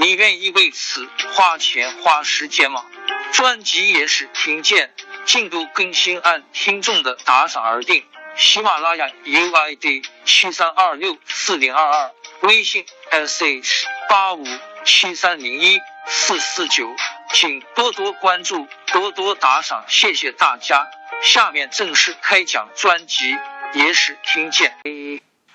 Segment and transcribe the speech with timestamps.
[0.00, 2.86] 你愿意为此花钱花时间吗？
[3.32, 4.94] 专辑也是听见。
[5.24, 8.04] 进度更新按听众的打赏而定。
[8.36, 14.46] 喜马拉雅 UID 七三二六四零二二，微信 sh 八五
[14.84, 16.94] 七三零一四四九，
[17.34, 20.86] 请多多关注，多多打赏，谢谢大家。
[21.22, 23.32] 下面正式开讲专辑
[23.74, 24.76] 《野史听见》。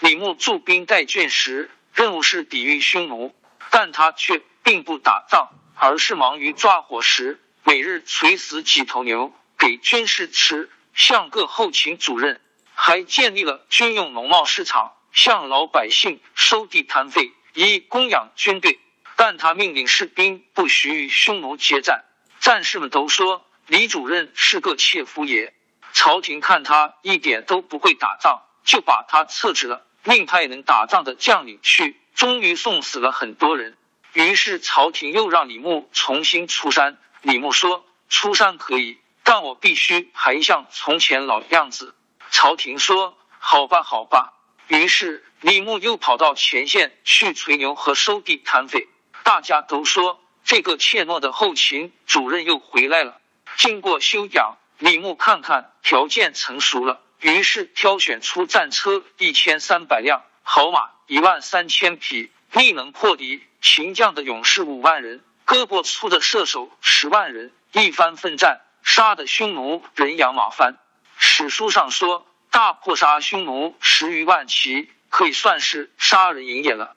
[0.00, 3.34] 李牧驻兵代郡时，任务是抵御匈奴，
[3.70, 9.32] 但他却并不打仗，而是忙于抓伙食，每日垂死几头牛。
[9.58, 12.40] 给军士吃，向各后勤主任
[12.74, 18.80] 还建立了军用农贸市场，向老百姓收地摊费，以供养军队。
[19.16, 22.06] 但他命令士兵不许与匈奴接战。
[22.40, 25.52] 战士们都说李主任是个怯夫也。
[25.92, 32.00] 朝廷看他一点都不会打仗，就把他撤职了，另派能打仗的将领去。
[32.20, 33.78] 终于送死了很多人。
[34.12, 36.98] 于是朝廷又让李牧重新出山。
[37.22, 41.94] 李牧说：“出山可以。”但我必须还像从前老样子。
[42.30, 44.34] 朝廷说：“好吧，好吧。”
[44.68, 48.86] 于是李牧又跑到前线去吹牛和收地摊费。
[49.22, 53.18] 大家都说这个怯懦的后勤主任又回来了。
[53.56, 68.60] 经过修养，李牧看看条件成熟了，于是挑选出战车一千三百辆，好马一万三千匹，力能破敌秦将的勇士五万人，胳膊粗的射手十万人，一番奋战。
[68.82, 70.76] 杀的匈奴人仰马翻。
[71.16, 76.96] 史书上说，大破杀匈奴十余万骑，可以算是杀人营业了。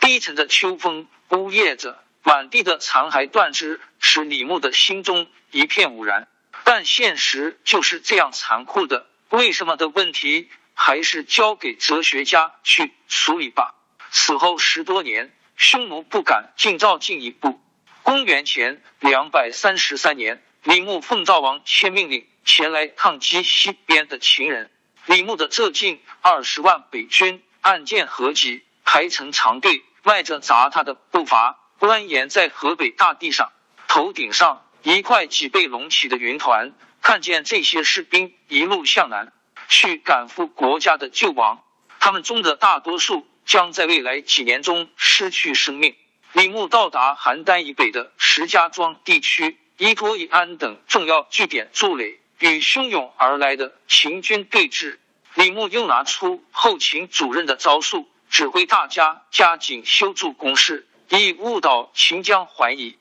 [0.00, 6.28] 低沉的秋风呜咽着，满地的残骸断肢，使李牧的心中一片无然。
[6.62, 13.74] 但现实就是这样残酷的，为什么的问题，还是交给哲学家去处理吧。
[14.10, 17.60] 此后十多年，匈奴不敢进赵进一步。
[18.02, 20.42] 公元前两百三十三年。
[20.64, 24.70] 李牧奉赵王签命令前来抗击西边的秦人。
[25.04, 33.52] 李牧的这近二十万北军按剑合集，排成长队，迈着砸他的步伐，蜿蜒在河北大地上。
[33.88, 39.34] 头顶上一块脊背隆起的云团，看见这些士兵一路向南
[39.76, 41.64] 去赶赴国家的救亡，
[41.98, 45.96] 他们中的大多数将在未来几年中失去生命。
[46.32, 49.58] 李牧到达邯郸以北的石家庄地区。
[49.76, 54.98] 依托以安等重要据点筑垒，与汹涌而来的秦军对峙。
[55.34, 62.96] 李牧又拿出后勤主任的招数，指挥大家加紧修筑工事，以误导秦将怀疑。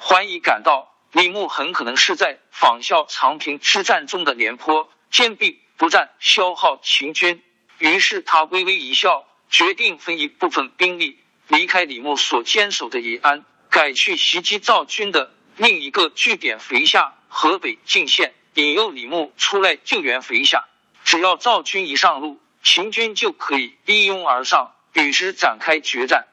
[0.00, 7.42] 怀疑感到李牧很可能是在仿效长平之战中的廉颇，坚壁不战，消耗秦军。
[7.78, 15.32] 于是他微微一笑，决定分一部分兵力离开李牧所坚守的宜安，改去袭击赵军的。
[15.56, 20.64] 另一个据点肥下，河北泾县，引诱李牧出来救援肥下。
[21.04, 26.26] 只要赵军一上路，秦军就可以一拥而上，与之展开决战。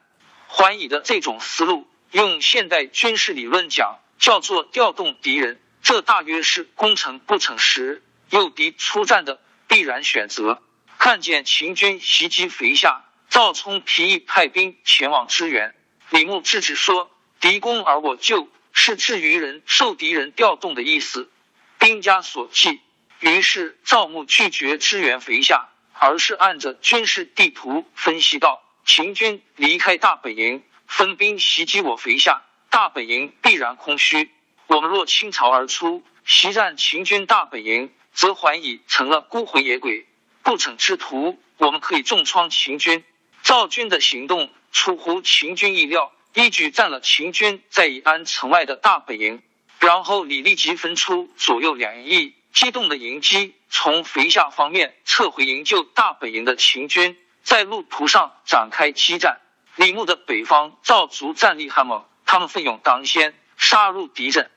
[0.48, 5.62] 桓乙的这种思路，用现代军事理论讲，叫做调动敌人。
[5.82, 10.62] 这大约是攻城不逞时，诱敌出战的必然选择。
[10.98, 15.76] 看见秦军袭击肥下，赵冲提议派兵前往支援。
[16.10, 17.12] 李牧制止说
[17.42, 21.32] ：“敌攻而我救。”是至于人受敌人调动的意思，
[21.78, 22.82] 兵家所忌。
[23.20, 32.42] 于是赵牧拒绝支援肥下，而是按着军事地图分析道：秦军离开大本营，分兵袭击我肥下，
[32.72, 34.32] 大本营必然空虚。
[34.66, 40.08] 我们若倾巢而出，袭占秦军大本营，则还已成了孤魂野鬼、
[40.44, 41.40] 不逞之徒。
[41.58, 43.04] 我们可以重创秦军。
[43.42, 46.12] 赵军的行动出乎秦军意料。
[46.34, 49.44] 一举占了秦军在宜安城外的大本营。
[49.80, 59.42] 然后李立即分出左右两翼，机动的迎击，从肥下方面撤回营救大本营的秦军，在路途上展开激战。
[59.76, 64.50] 李牧的北方赵族战力悍猛，他们奋勇当先，杀入敌阵，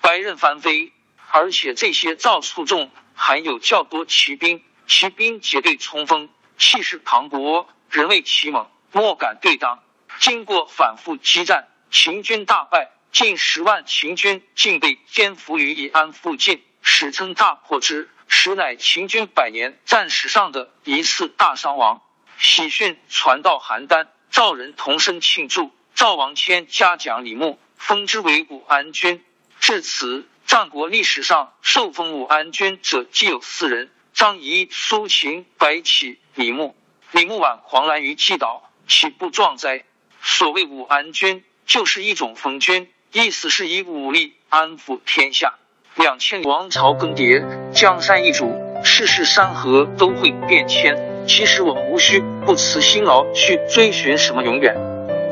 [0.00, 0.92] 白刃翻飞。
[1.32, 6.28] 而且这些赵卒中含有较多骑兵，骑兵结队冲锋，
[6.58, 9.82] 气势磅礴，人为其猛，莫敢对当。
[10.18, 22.02] 经过反复激战，秦军大败，近十万秦军竟被歼伏于宜安附近，史称大破之，实乃秦军百年战史上的一次大伤亡。
[22.38, 24.08] 喜讯传到邯郸。
[24.30, 29.24] 赵人同声庆祝，赵王谦嘉奖李牧，封之为武安君。
[29.58, 36.74] 至此，战国历史上受封武安君者，既有四人：张仪、苏秦、白起、李牧。
[37.12, 39.84] 李牧挽黄兰于既倒，岂不壮哉？
[40.20, 45.54] 所谓武安君，就是一种封君，意思是以武力安抚天下。
[45.94, 51.24] 两千王朝更迭，江山易主，世事山河都会变迁。
[51.28, 54.74] 其实我们无需不辞辛劳去追寻什么永远，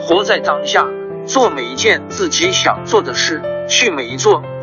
[0.01, 0.87] 活在当下，
[1.27, 4.45] 做每一件自己想做的事，去每一座